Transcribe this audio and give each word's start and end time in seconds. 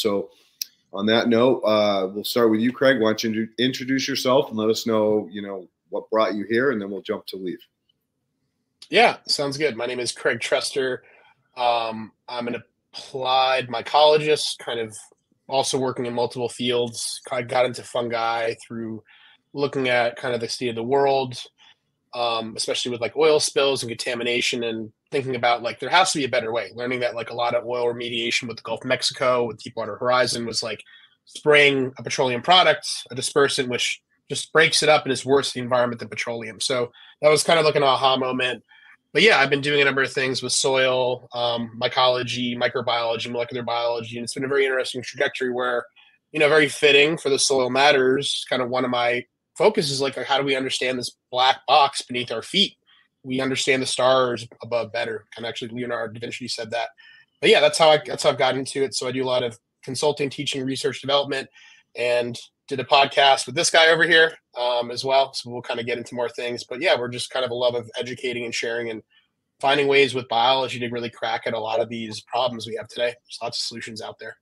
So, 0.00 0.30
on 0.92 1.06
that 1.06 1.28
note, 1.28 1.60
uh, 1.60 2.08
we'll 2.12 2.24
start 2.24 2.50
with 2.50 2.60
you, 2.60 2.72
Craig. 2.72 3.00
Why 3.00 3.10
don't 3.10 3.22
you 3.22 3.48
introduce 3.58 4.08
yourself 4.08 4.48
and 4.48 4.58
let 4.58 4.68
us 4.68 4.86
know, 4.86 5.28
you 5.30 5.40
know, 5.40 5.68
what 5.88 6.10
brought 6.10 6.34
you 6.34 6.44
here, 6.48 6.72
and 6.72 6.80
then 6.80 6.90
we'll 6.90 7.02
jump 7.02 7.26
to 7.26 7.36
Leif. 7.36 7.60
Yeah, 8.88 9.18
sounds 9.26 9.56
good. 9.56 9.76
My 9.76 9.86
name 9.86 10.00
is 10.00 10.10
Craig 10.10 10.40
Trester. 10.40 10.98
Um, 11.56 12.10
I'm 12.28 12.48
an 12.48 12.56
applied 12.92 13.68
mycologist, 13.68 14.58
kind 14.58 14.80
of 14.80 14.96
also 15.48 15.78
working 15.78 16.06
in 16.06 16.14
multiple 16.14 16.48
fields. 16.48 17.20
I 17.30 17.42
got 17.42 17.66
into 17.66 17.82
fungi 17.82 18.54
through 18.66 19.02
looking 19.52 19.88
at 19.88 20.16
kind 20.16 20.34
of 20.34 20.40
the 20.40 20.48
state 20.48 20.70
of 20.70 20.74
the 20.76 20.82
world, 20.82 21.36
um, 22.14 22.54
especially 22.56 22.90
with 22.90 23.00
like 23.00 23.16
oil 23.16 23.40
spills 23.40 23.82
and 23.82 23.90
contamination, 23.90 24.64
and 24.64 24.92
thinking 25.10 25.36
about 25.36 25.62
like 25.62 25.80
there 25.80 25.90
has 25.90 26.12
to 26.12 26.18
be 26.18 26.24
a 26.24 26.28
better 26.28 26.52
way. 26.52 26.70
Learning 26.74 27.00
that 27.00 27.14
like 27.14 27.30
a 27.30 27.34
lot 27.34 27.54
of 27.54 27.66
oil 27.66 27.86
remediation 27.86 28.48
with 28.48 28.56
the 28.56 28.62
Gulf 28.62 28.82
of 28.82 28.88
Mexico, 28.88 29.44
with 29.44 29.62
Deepwater 29.62 29.96
Horizon, 29.96 30.46
was 30.46 30.62
like 30.62 30.82
spraying 31.26 31.92
a 31.98 32.02
petroleum 32.02 32.42
product, 32.42 32.88
a 33.10 33.14
dispersant, 33.14 33.68
which 33.68 34.00
just 34.28 34.52
breaks 34.52 34.82
it 34.82 34.88
up 34.88 35.04
and 35.04 35.12
is 35.12 35.26
worse 35.26 35.50
for 35.50 35.58
the 35.58 35.62
environment 35.62 35.98
than 35.98 36.08
petroleum. 36.08 36.60
So 36.60 36.92
that 37.20 37.30
was 37.30 37.42
kind 37.42 37.58
of 37.58 37.64
like 37.64 37.76
an 37.76 37.82
aha 37.82 38.16
moment. 38.16 38.62
But 39.12 39.22
yeah, 39.22 39.38
I've 39.38 39.50
been 39.50 39.60
doing 39.60 39.82
a 39.82 39.84
number 39.84 40.02
of 40.02 40.12
things 40.12 40.40
with 40.40 40.52
soil, 40.52 41.28
um, 41.32 41.76
mycology, 41.80 42.56
microbiology, 42.56 43.28
molecular 43.28 43.64
biology, 43.64 44.16
and 44.16 44.24
it's 44.24 44.34
been 44.34 44.44
a 44.44 44.48
very 44.48 44.64
interesting 44.64 45.02
trajectory 45.02 45.52
where, 45.52 45.84
you 46.30 46.38
know, 46.38 46.48
very 46.48 46.68
fitting 46.68 47.18
for 47.18 47.28
the 47.28 47.38
soil 47.38 47.70
matters. 47.70 48.44
Kind 48.48 48.62
of 48.62 48.68
one 48.68 48.84
of 48.84 48.90
my 48.90 49.24
focuses, 49.60 50.00
like 50.00 50.16
how 50.16 50.38
do 50.38 50.44
we 50.44 50.56
understand 50.56 50.98
this 50.98 51.14
black 51.30 51.58
box 51.68 52.00
beneath 52.00 52.32
our 52.32 52.40
feet? 52.40 52.78
We 53.22 53.42
understand 53.42 53.82
the 53.82 53.86
stars 53.86 54.48
above 54.62 54.90
better. 54.90 55.26
And 55.36 55.44
actually, 55.44 55.68
Leonardo 55.68 56.14
da 56.14 56.18
Vinci 56.18 56.48
said 56.48 56.70
that. 56.70 56.88
But 57.42 57.50
yeah, 57.50 57.60
that's 57.60 57.76
how 57.76 57.90
I 57.90 58.00
that's 58.04 58.22
how 58.22 58.30
I've 58.30 58.38
got 58.38 58.56
into 58.56 58.82
it. 58.82 58.94
So 58.94 59.06
I 59.06 59.12
do 59.12 59.22
a 59.22 59.26
lot 59.26 59.42
of 59.42 59.58
consulting, 59.84 60.30
teaching, 60.30 60.64
research, 60.64 61.02
development, 61.02 61.46
and 61.94 62.38
did 62.68 62.80
a 62.80 62.84
podcast 62.84 63.44
with 63.44 63.54
this 63.54 63.68
guy 63.68 63.88
over 63.88 64.04
here 64.04 64.32
um, 64.58 64.90
as 64.90 65.04
well. 65.04 65.34
So 65.34 65.50
we'll 65.50 65.60
kind 65.60 65.78
of 65.78 65.84
get 65.84 65.98
into 65.98 66.14
more 66.14 66.30
things. 66.30 66.64
But 66.64 66.80
yeah, 66.80 66.98
we're 66.98 67.08
just 67.08 67.28
kind 67.28 67.44
of 67.44 67.50
a 67.50 67.54
love 67.54 67.74
of 67.74 67.90
educating 67.98 68.46
and 68.46 68.54
sharing 68.54 68.88
and 68.88 69.02
finding 69.60 69.88
ways 69.88 70.14
with 70.14 70.28
biology 70.28 70.78
to 70.78 70.88
really 70.88 71.10
crack 71.10 71.42
at 71.46 71.52
a 71.52 71.60
lot 71.60 71.80
of 71.80 71.90
these 71.90 72.22
problems 72.22 72.66
we 72.66 72.76
have 72.76 72.88
today. 72.88 73.08
There's 73.08 73.38
lots 73.42 73.58
of 73.58 73.66
solutions 73.66 74.00
out 74.00 74.18
there. 74.18 74.36